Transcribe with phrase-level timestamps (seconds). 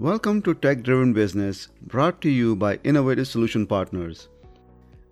[0.00, 4.30] Welcome to Tech Driven Business, brought to you by Innovative Solution Partners.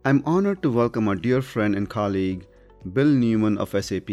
[0.07, 2.47] I'm honored to welcome our dear friend and colleague,
[2.95, 4.09] Bill Newman of SAP.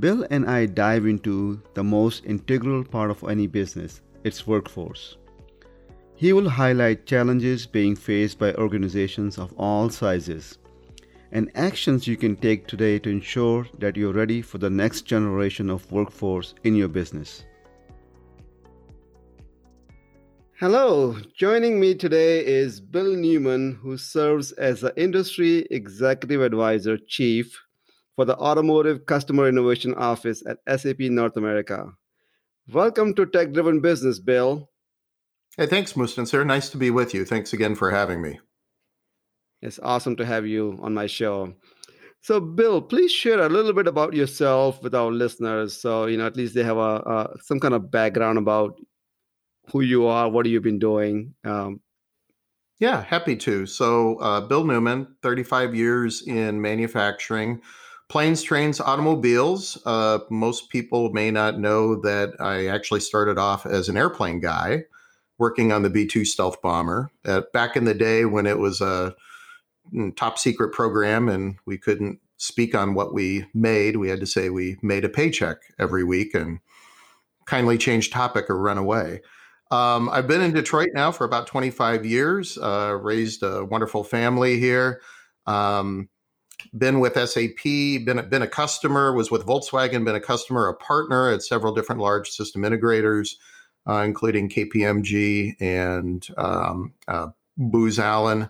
[0.00, 5.16] Bill and I dive into the most integral part of any business its workforce.
[6.16, 10.58] He will highlight challenges being faced by organizations of all sizes
[11.30, 15.70] and actions you can take today to ensure that you're ready for the next generation
[15.70, 17.44] of workforce in your business.
[20.58, 27.62] Hello, joining me today is Bill Newman, who serves as the Industry Executive Advisor Chief
[28.14, 31.92] for the Automotive Customer Innovation Office at SAP North America.
[32.72, 34.70] Welcome to Tech Driven Business, Bill.
[35.58, 36.46] Hey, thanks, Mustansir.
[36.46, 37.26] Nice to be with you.
[37.26, 38.40] Thanks again for having me.
[39.60, 41.52] It's awesome to have you on my show.
[42.22, 46.26] So, Bill, please share a little bit about yourself with our listeners, so you know
[46.26, 48.80] at least they have a, a some kind of background about
[49.72, 51.34] who you are, what have you been doing?
[51.44, 51.80] Um,
[52.78, 53.66] yeah, happy to.
[53.66, 57.62] So, uh, Bill Newman, 35 years in manufacturing,
[58.08, 59.80] planes, trains, automobiles.
[59.86, 64.84] Uh, most people may not know that I actually started off as an airplane guy
[65.38, 67.10] working on the B 2 stealth bomber.
[67.24, 69.14] Uh, back in the day when it was a
[69.92, 74.26] mm, top secret program and we couldn't speak on what we made, we had to
[74.26, 76.58] say we made a paycheck every week and
[77.46, 79.20] kindly change topic or run away.
[79.70, 84.60] Um, I've been in Detroit now for about 25 years, uh, raised a wonderful family
[84.60, 85.00] here.
[85.46, 86.08] Um,
[86.76, 90.74] been with SAP, been a, been a customer, was with Volkswagen, been a customer, a
[90.74, 93.34] partner at several different large system integrators,
[93.88, 98.48] uh, including KPMG and um, uh, Booz Allen.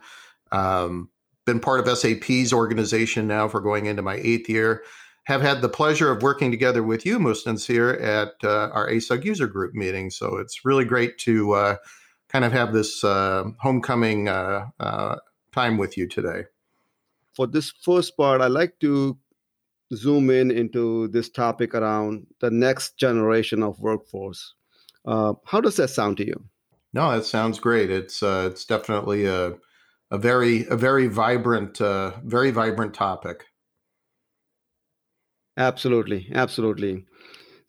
[0.53, 1.11] Um,
[1.47, 4.83] been part of SAP's organization now for going into my eighth year
[5.27, 9.25] have had the pleasure of working together with you, Mustans, here at uh, our ASUG
[9.25, 10.09] user group meeting.
[10.09, 11.77] So it's really great to uh,
[12.29, 15.17] kind of have this uh, homecoming uh, uh,
[15.53, 16.45] time with you today.
[17.35, 19.19] For this first part, I'd like to
[19.93, 24.55] zoom in into this topic around the next generation of workforce.
[25.05, 26.45] Uh, how does that sound to you?
[26.93, 27.91] No, that sounds great.
[27.91, 29.55] It's it's definitely a
[30.11, 33.47] a very a very vibrant very vibrant topic.
[35.57, 37.05] Absolutely, absolutely.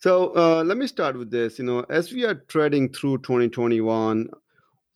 [0.00, 1.58] So uh, let me start with this.
[1.58, 4.30] You know, as we are treading through 2021,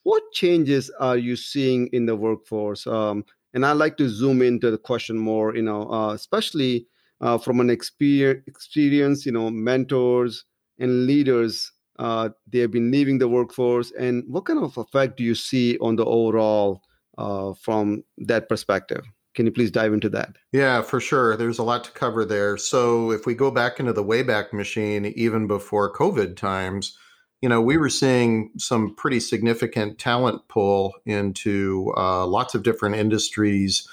[0.04, 2.86] what changes are you seeing in the workforce?
[2.86, 5.54] Um, and I'd like to zoom into the question more.
[5.56, 6.86] You know, uh, especially
[7.20, 10.44] uh, from an experience, experience, you know, mentors
[10.78, 11.72] and leaders.
[11.98, 15.78] Uh, they have been leaving the workforce, and what kind of effect do you see
[15.78, 16.82] on the overall
[17.18, 19.04] uh, from that perspective?
[19.34, 20.36] Can you please dive into that?
[20.52, 21.36] Yeah, for sure.
[21.36, 22.56] There's a lot to cover there.
[22.56, 26.96] So, if we go back into the Wayback Machine, even before COVID times,
[27.40, 32.96] you know, we were seeing some pretty significant talent pull into uh, lots of different
[32.96, 33.86] industries.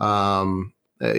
[0.00, 1.14] Um, uh,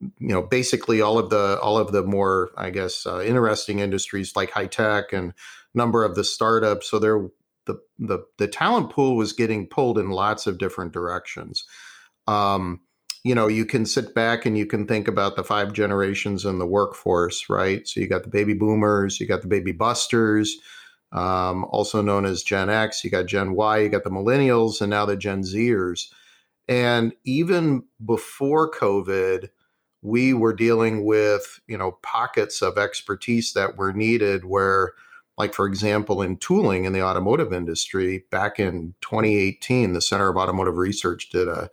[0.00, 4.36] you know, basically all of the all of the more, I guess, uh, interesting industries
[4.36, 5.34] like high tech and
[5.74, 6.90] number of the startups.
[6.90, 7.28] So there,
[7.66, 11.64] the the the talent pool was getting pulled in lots of different directions.
[12.26, 12.80] Um,
[13.26, 16.60] you know, you can sit back and you can think about the five generations in
[16.60, 17.86] the workforce, right?
[17.88, 20.56] So you got the baby boomers, you got the baby busters,
[21.10, 24.90] um, also known as Gen X, you got Gen Y, you got the millennials, and
[24.90, 26.06] now the Gen Zers.
[26.68, 29.48] And even before COVID,
[30.02, 34.92] we were dealing with, you know, pockets of expertise that were needed where,
[35.36, 40.36] like, for example, in tooling in the automotive industry, back in 2018, the Center of
[40.36, 41.70] Automotive Research did a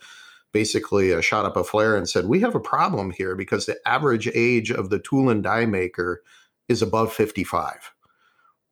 [0.53, 3.77] basically uh, shot up a flare and said, We have a problem here because the
[3.85, 6.23] average age of the tool and die maker
[6.69, 7.91] is above 55.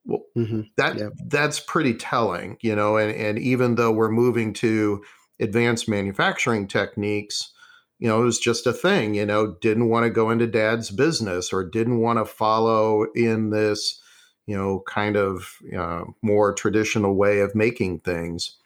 [0.05, 0.61] Well, mm-hmm.
[0.77, 1.09] that yeah.
[1.27, 2.97] that's pretty telling, you know.
[2.97, 5.03] And and even though we're moving to
[5.39, 7.51] advanced manufacturing techniques,
[7.99, 9.13] you know, it was just a thing.
[9.13, 13.51] You know, didn't want to go into dad's business or didn't want to follow in
[13.51, 14.01] this,
[14.47, 18.57] you know, kind of uh, more traditional way of making things.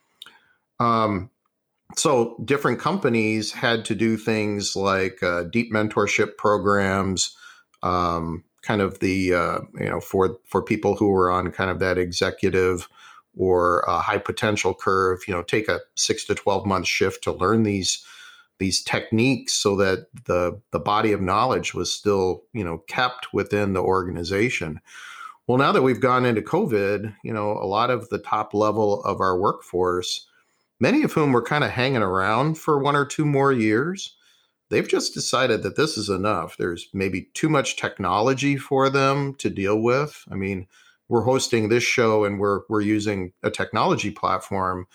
[0.80, 1.30] Um,
[1.96, 7.36] so different companies had to do things like uh, deep mentorship programs
[7.84, 11.80] um, kind of the uh, you know for for people who were on kind of
[11.80, 12.90] that executive
[13.38, 17.32] or a high potential curve you know take a six to 12 month shift to
[17.32, 18.04] learn these
[18.58, 23.74] these techniques so that the the body of knowledge was still you know kept within
[23.74, 24.82] the organization.
[25.48, 29.04] Well now that we've gone into covid you know a lot of the top level
[29.04, 30.26] of our workforce
[30.80, 34.16] many of whom were kind of hanging around for one or two more years.
[34.70, 36.58] They've just decided that this is enough.
[36.58, 40.24] There's maybe too much technology for them to deal with.
[40.30, 40.68] I mean,
[41.08, 44.88] we're hosting this show and we're we're using a technology platform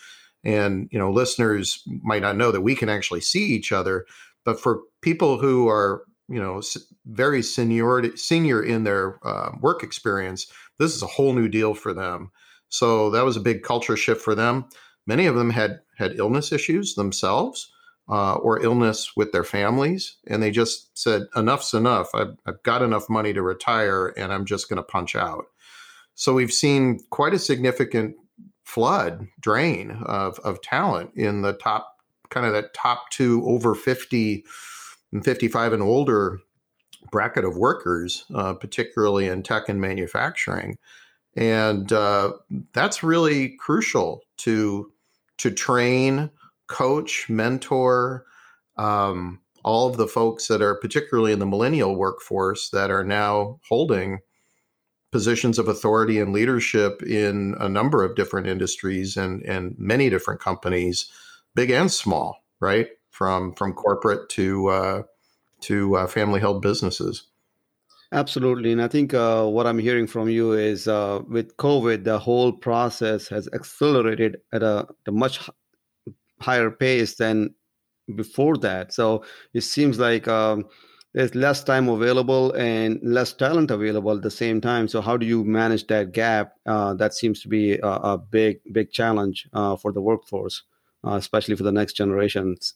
[0.43, 4.05] and you know listeners might not know that we can actually see each other
[4.43, 6.61] but for people who are you know
[7.05, 10.47] very senior senior in their uh, work experience
[10.79, 12.31] this is a whole new deal for them
[12.69, 14.65] so that was a big culture shift for them
[15.05, 17.71] many of them had had illness issues themselves
[18.09, 22.81] uh, or illness with their families and they just said enough's enough I've, I've got
[22.81, 25.45] enough money to retire and i'm just going to punch out
[26.15, 28.15] so we've seen quite a significant
[28.63, 31.95] flood drain of, of talent in the top
[32.29, 34.43] kind of that top two over 50
[35.11, 36.39] and 55 and older
[37.11, 40.77] bracket of workers, uh, particularly in tech and manufacturing.
[41.35, 42.33] And uh,
[42.73, 44.91] that's really crucial to
[45.37, 46.29] to train,
[46.67, 48.25] coach, mentor
[48.77, 53.59] um, all of the folks that are particularly in the millennial workforce that are now
[53.69, 54.19] holding
[55.11, 60.39] positions of authority and leadership in a number of different industries and and many different
[60.39, 61.11] companies,
[61.53, 62.87] big and small, right?
[63.11, 65.03] From from corporate to uh,
[65.61, 67.27] to uh, family held businesses.
[68.13, 72.19] Absolutely, and I think uh, what I'm hearing from you is uh, with COVID, the
[72.19, 75.49] whole process has accelerated at a, a much
[76.41, 77.53] higher pace than
[78.15, 78.93] before that.
[78.93, 79.23] So
[79.53, 80.27] it seems like.
[80.27, 80.65] Um,
[81.13, 84.87] there's less time available and less talent available at the same time.
[84.87, 86.53] So how do you manage that gap?
[86.65, 90.63] Uh, that seems to be a, a big, big challenge uh, for the workforce,
[91.05, 92.75] uh, especially for the next generations.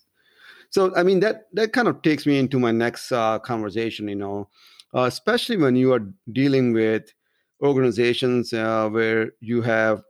[0.70, 4.08] So I mean that that kind of takes me into my next uh, conversation.
[4.08, 4.50] You know,
[4.96, 7.14] uh, especially when you are dealing with
[7.62, 10.02] organizations uh, where you have,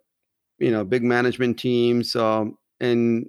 [0.59, 3.25] you know, big management teams um, and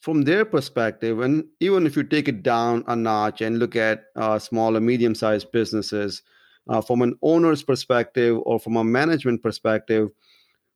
[0.00, 4.04] from their perspective, and even if you take it down a notch and look at
[4.16, 6.22] uh, small or medium sized businesses,
[6.68, 10.08] uh, from an owner's perspective or from a management perspective,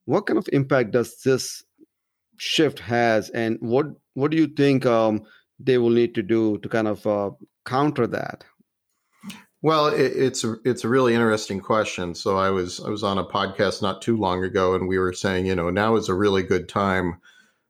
[0.04, 1.62] what kind of impact does this
[2.36, 5.22] shift has, and what what do you think um,
[5.58, 7.30] they will need to do to kind of uh,
[7.64, 8.44] counter that?
[9.64, 12.14] Well, it, it's a, it's a really interesting question.
[12.14, 15.14] So I was I was on a podcast not too long ago, and we were
[15.14, 17.18] saying, you know, now is a really good time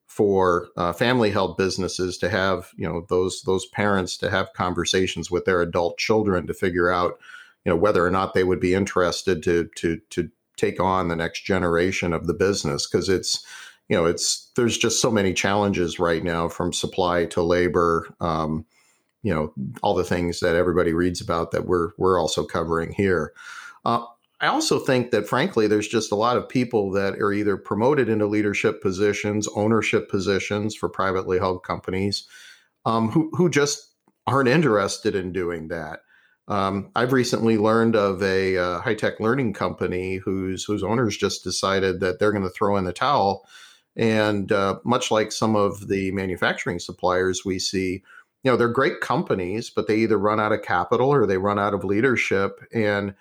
[0.05, 5.31] for uh, family held businesses to have you know those those parents to have conversations
[5.31, 7.17] with their adult children to figure out
[7.65, 11.17] you know whether or not they would be interested to to to take on the
[11.17, 13.47] next generation of the business because it's
[13.89, 18.67] you know it's there's just so many challenges right now from supply to labor um,
[19.25, 23.33] you know all the things that everybody reads about that we're we're also covering here
[23.85, 24.05] uh,
[24.41, 28.11] I also think that, frankly, there's just a lot of people that are either promoted
[28.11, 32.29] into leadership positions, ownership positions for privately held companies,
[32.85, 33.95] um, who, who just
[34.27, 36.01] aren't interested in doing that.
[36.47, 41.43] Um, I've recently learned of a uh, high tech learning company whose whose owners just
[41.43, 43.47] decided that they're going to throw in the towel,
[43.97, 48.03] and uh, much like some of the manufacturing suppliers we see,
[48.45, 51.59] you know, they're great companies, but they either run out of capital or they run
[51.59, 53.15] out of leadership, and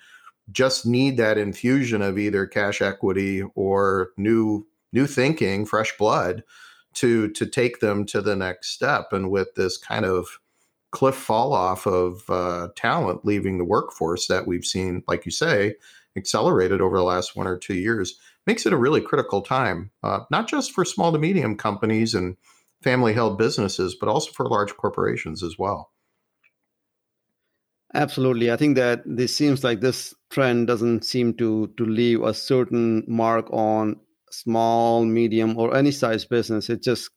[0.51, 6.43] just need that infusion of either cash equity or new new thinking, fresh blood
[6.95, 9.13] to to take them to the next step.
[9.13, 10.27] And with this kind of
[10.91, 15.75] cliff fall off of uh, talent leaving the workforce that we've seen, like you say,
[16.15, 20.19] accelerated over the last one or two years, makes it a really critical time, uh,
[20.29, 22.37] not just for small to medium companies and
[22.83, 25.91] family held businesses, but also for large corporations as well.
[27.93, 28.51] Absolutely.
[28.51, 33.03] I think that this seems like this trend doesn't seem to to leave a certain
[33.07, 33.99] mark on
[34.31, 36.69] small, medium, or any size business.
[36.69, 37.11] It's just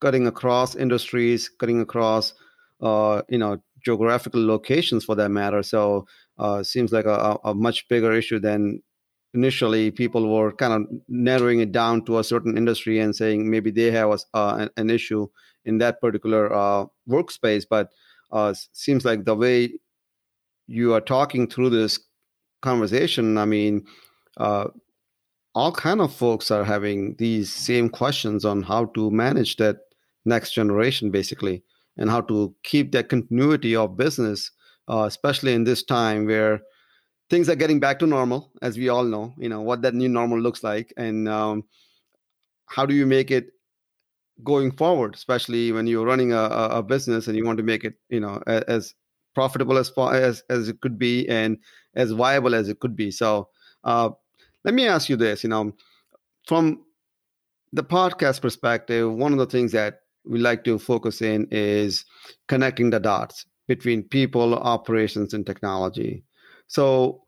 [0.00, 2.34] cutting across industries, cutting across
[2.80, 5.62] uh, you know geographical locations for that matter.
[5.62, 6.06] So
[6.38, 8.82] uh, seems like a, a much bigger issue than
[9.34, 13.70] initially people were kind of narrowing it down to a certain industry and saying maybe
[13.70, 15.26] they have a, uh, an issue
[15.64, 17.64] in that particular uh, workspace.
[17.68, 17.90] But
[18.32, 19.72] uh, seems like the way
[20.66, 21.98] you are talking through this
[22.62, 23.84] conversation, I mean,
[24.36, 24.68] uh,
[25.54, 29.78] all kind of folks are having these same questions on how to manage that
[30.24, 31.62] next generation, basically,
[31.96, 34.50] and how to keep that continuity of business,
[34.88, 36.60] uh, especially in this time where
[37.30, 39.32] things are getting back to normal, as we all know.
[39.38, 41.64] You know what that new normal looks like, and um,
[42.66, 43.52] how do you make it
[44.42, 47.94] going forward, especially when you're running a, a business and you want to make it,
[48.08, 48.94] you know, as
[49.34, 51.58] profitable as as, as it could be and
[51.94, 53.10] as viable as it could be.
[53.10, 53.48] So
[53.84, 54.10] uh,
[54.64, 55.72] let me ask you this, you know,
[56.46, 56.82] from
[57.72, 62.04] the podcast perspective, one of the things that we like to focus in is
[62.48, 66.24] connecting the dots between people, operations, and technology.
[66.70, 67.24] So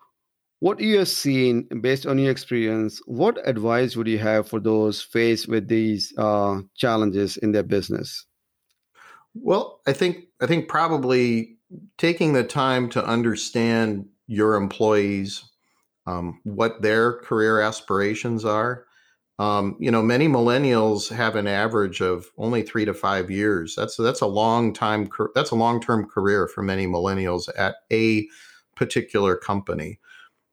[0.61, 5.03] what you have seen based on your experience, what advice would you have for those
[5.03, 8.25] faced with these uh, challenges in their business?
[9.35, 11.57] Well, I think I think probably
[11.99, 15.43] taking the time to understand your employees,
[16.07, 18.85] um, what their career aspirations are.
[19.41, 23.75] Um, you know, many millennials have an average of only three to five years.
[23.75, 25.09] That's that's a long time.
[25.35, 28.29] That's a long term career for many millennials at a
[28.75, 29.99] particular company.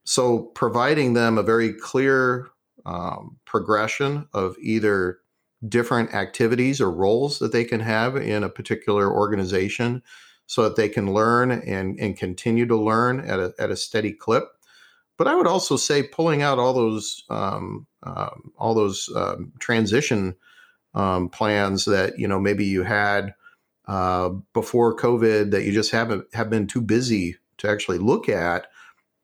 [0.05, 2.49] So, providing them a very clear
[2.85, 5.19] um, progression of either
[5.67, 10.01] different activities or roles that they can have in a particular organization
[10.47, 14.11] so that they can learn and, and continue to learn at a, at a steady
[14.11, 14.45] clip.
[15.17, 20.35] But I would also say pulling out all those um, um, all those um, transition
[20.93, 23.35] um, plans that you know maybe you had
[23.87, 28.67] uh, before COVID that you just haven't have been too busy to actually look at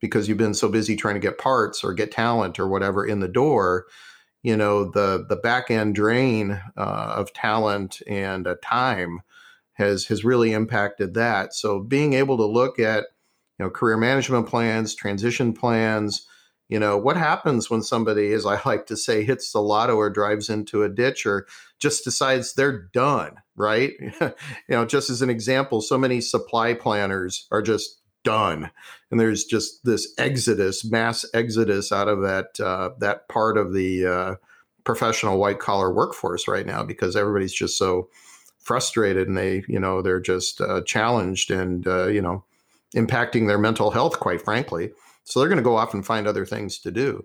[0.02, 3.20] because you've been so busy trying to get parts or get talent or whatever in
[3.20, 3.86] the door
[4.46, 9.22] you know the the back end drain uh, of talent and uh, time
[9.74, 11.54] has has really impacted that.
[11.54, 13.06] So being able to look at
[13.58, 16.28] you know career management plans transition plans
[16.70, 20.10] you know what happens when somebody as i like to say hits the lotto or
[20.10, 21.48] drives into a ditch or
[21.80, 23.94] just decides they're done right?
[24.22, 24.32] You
[24.70, 28.70] know just as an example so many supply planners are just done.
[29.10, 34.06] And there's just this exodus mass exodus out of that uh, that part of the
[34.06, 34.36] uh,
[34.84, 38.10] professional white collar workforce right now because everybody's just so
[38.60, 42.44] frustrated and they you know they're just uh, challenged and uh, you know
[42.96, 44.92] impacting their mental health quite frankly.
[45.24, 47.24] So they're going to go off and find other things to do.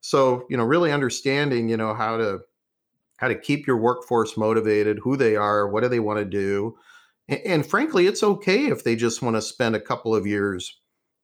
[0.00, 2.40] So you know really understanding you know how to
[3.18, 6.76] how to keep your workforce motivated who they are what do they want to do
[7.28, 10.80] and, frankly, it's okay if they just want to spend a couple of years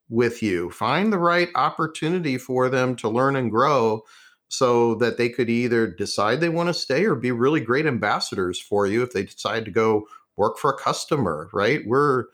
[0.09, 0.71] with you.
[0.71, 4.03] Find the right opportunity for them to learn and grow
[4.49, 8.61] so that they could either decide they want to stay or be really great ambassadors
[8.61, 10.07] for you if they decide to go
[10.37, 11.81] work for a customer, right?
[11.87, 12.27] We're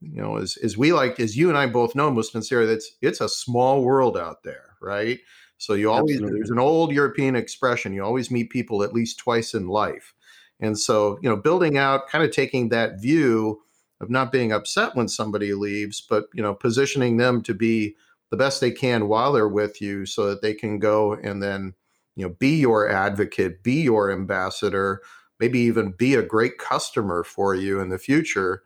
[0.00, 2.92] you know, as, as we like, as you and I both know, most sincerely, it's
[3.00, 5.18] it's a small world out there, right?
[5.58, 6.38] So you always Absolutely.
[6.38, 10.12] there's an old European expression, you always meet people at least twice in life.
[10.60, 13.60] And so, you know, building out, kind of taking that view
[14.00, 17.94] of not being upset when somebody leaves, but, you know, positioning them to be
[18.30, 21.74] the best they can while they're with you so that they can go and then,
[22.14, 25.02] you know, be your advocate, be your ambassador,
[25.38, 28.62] maybe even be a great customer for you in the future.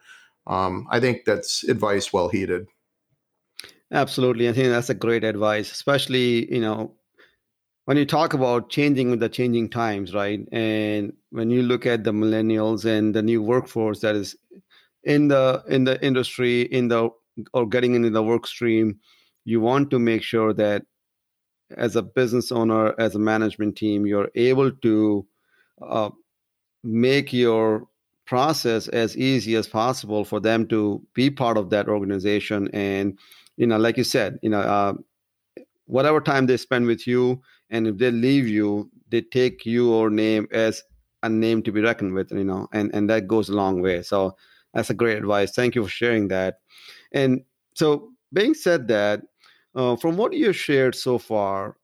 [0.47, 2.66] Um, I think that's advice well heeded.
[3.92, 4.49] Absolutely.
[4.49, 6.94] I think that's a great advice, especially, you know,
[7.90, 10.47] when you talk about changing with the changing times, right?
[10.52, 14.37] And when you look at the millennials and the new workforce that is
[15.02, 17.11] in the in the industry, in the
[17.52, 19.00] or getting into the work stream,
[19.44, 20.85] you want to make sure that
[21.76, 25.26] as a business owner, as a management team, you're able to
[25.85, 26.11] uh,
[26.85, 27.88] make your
[28.25, 33.18] process as easy as possible for them to be part of that organization and
[33.56, 34.92] you know like you said you know uh,
[35.87, 40.47] whatever time they spend with you and if they leave you they take your name
[40.53, 40.83] as
[41.23, 44.03] a name to be reckoned with you know and and that goes a long way.
[44.03, 44.37] So
[44.75, 45.53] that's a great advice.
[45.53, 46.61] Thank you for sharing that.
[47.12, 47.43] And
[47.75, 49.23] so being said that
[49.75, 51.77] uh, from what you shared so far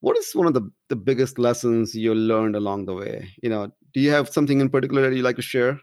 [0.00, 3.28] what is one of the, the biggest lessons you learned along the way?
[3.42, 5.80] You know do you have something in particular that you like to share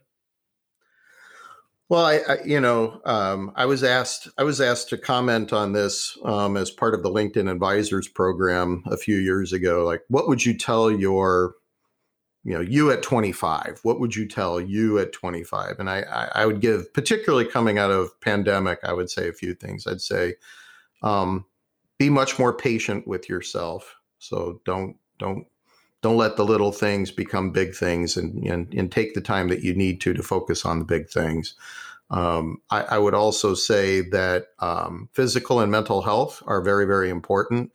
[1.89, 5.73] well, I, I you know, um, I was asked I was asked to comment on
[5.73, 9.83] this um, as part of the LinkedIn Advisors program a few years ago.
[9.85, 11.55] Like, what would you tell your,
[12.43, 13.79] you know, you at 25?
[13.83, 15.79] What would you tell you at 25?
[15.79, 19.33] And I, I, I would give, particularly coming out of pandemic, I would say a
[19.33, 19.85] few things.
[19.85, 20.35] I'd say,
[21.03, 21.45] um,
[21.97, 23.95] be much more patient with yourself.
[24.19, 25.45] So don't don't
[26.05, 29.63] don't let the little things become big things and, and, and take the time that
[29.63, 31.55] you need to to focus on the big things.
[32.11, 37.09] Um, I, I, would also say that um, physical and mental health are very, very
[37.09, 37.71] important.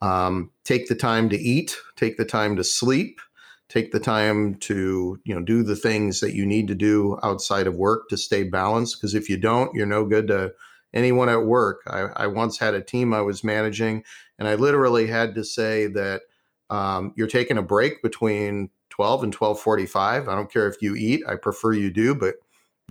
[0.00, 3.20] Um, take the time to eat, take the time to sleep,
[3.68, 7.66] take the time to you know do the things that you need to do outside
[7.66, 8.96] of work to stay balanced.
[8.96, 10.54] Because if you don't, you're no good to
[10.94, 11.82] anyone at work.
[11.86, 14.02] I, I once had a team I was managing,
[14.38, 16.22] and I literally had to say that
[16.70, 20.28] um, you're taking a break between 12 and 12:45.
[20.28, 21.22] I don't care if you eat.
[21.28, 22.36] I prefer you do, but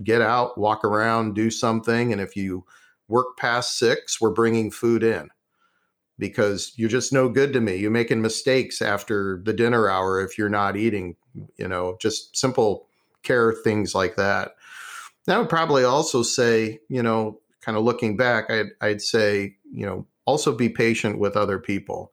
[0.02, 2.12] get out, walk around, do something.
[2.12, 2.64] And if you
[3.08, 5.30] work past six, we're bringing food in
[6.18, 7.76] because you're just no good to me.
[7.76, 11.16] You're making mistakes after the dinner hour if you're not eating.
[11.56, 12.88] You know, just simple
[13.22, 14.52] care things like that.
[15.28, 19.84] I would probably also say, you know, kind of looking back, I'd, I'd say, you
[19.84, 22.12] know, also be patient with other people.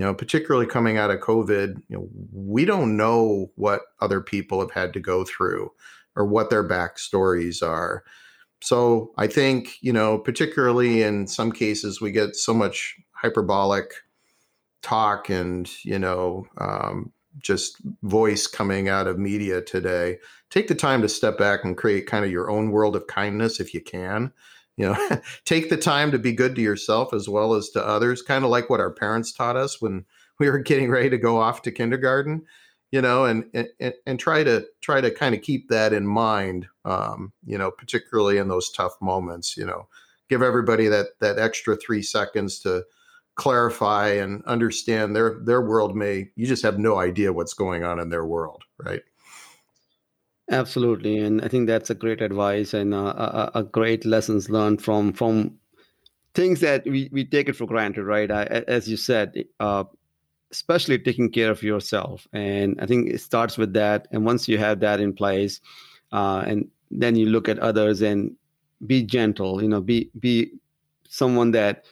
[0.00, 4.58] You know, particularly coming out of COVID, you know, we don't know what other people
[4.60, 5.72] have had to go through
[6.16, 8.02] or what their backstories are.
[8.62, 13.92] So I think, you know, particularly in some cases, we get so much hyperbolic
[14.80, 20.16] talk and, you know, um, just voice coming out of media today.
[20.48, 23.60] Take the time to step back and create kind of your own world of kindness
[23.60, 24.32] if you can.
[24.76, 28.22] You know, take the time to be good to yourself as well as to others,
[28.22, 30.04] kind of like what our parents taught us when
[30.38, 32.46] we were getting ready to go off to kindergarten
[32.90, 36.66] you know, and and, and try to try to kind of keep that in mind,
[36.84, 39.56] um, you know, particularly in those tough moments.
[39.56, 39.88] You know,
[40.28, 42.84] give everybody that that extra three seconds to
[43.36, 45.96] clarify and understand their their world.
[45.96, 49.02] May you just have no idea what's going on in their world, right?
[50.50, 54.82] Absolutely, and I think that's a great advice and uh, a, a, great lessons learned
[54.82, 55.56] from from
[56.34, 58.30] things that we, we take it for granted, right?
[58.30, 59.84] I, as you said, uh,
[60.50, 64.58] especially taking care of yourself and i think it starts with that and once you
[64.58, 65.60] have that in place
[66.10, 68.34] uh, and then you look at others and
[68.84, 70.50] be gentle you know be be
[71.08, 71.84] someone that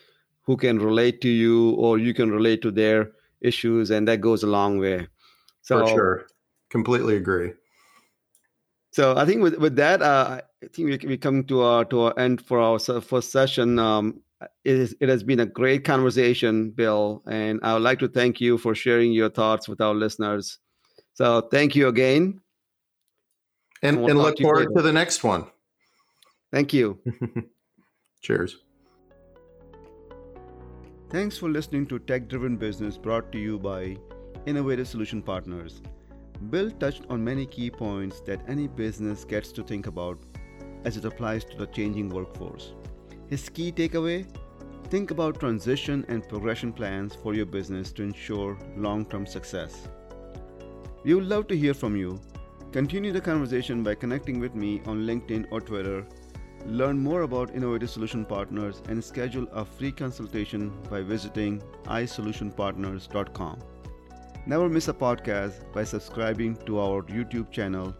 [0.43, 3.13] who can relate to you or you can relate to their
[3.43, 5.07] issues and that goes a long way.
[5.61, 6.27] So for sure.
[6.71, 7.53] Completely agree
[8.91, 12.01] so i think with with that uh, i think we, we come to our to
[12.01, 16.71] our end for our first session um, it, is, it has been a great conversation,
[16.71, 20.59] Bill, and I would like to thank you for sharing your thoughts with our listeners.
[21.15, 22.41] So thank you again.
[23.83, 25.47] And, and, we'll and look forward to the next one.
[26.53, 26.99] Thank you.
[28.23, 28.57] Cheers.
[31.11, 33.97] Thanks for listening to Tech Driven Business brought to you by
[34.47, 35.81] Innovative Solution Partners.
[36.51, 40.19] Bill touched on many key points that any business gets to think about
[40.85, 42.73] as it applies to the changing workforce.
[43.29, 44.27] His key takeaway
[44.89, 49.89] think about transition and progression plans for your business to ensure long term success.
[51.05, 52.21] We would love to hear from you.
[52.73, 56.07] Continue the conversation by connecting with me on LinkedIn or Twitter.
[56.67, 63.63] Learn more about Innovative Solution Partners and schedule a free consultation by visiting isolutionpartners.com.
[64.49, 67.95] Never miss a podcast by subscribing to our YouTube channel.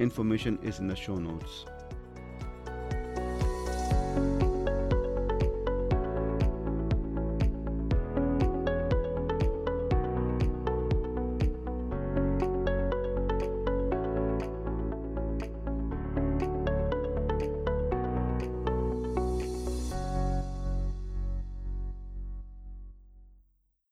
[0.00, 1.64] Information is in the show notes.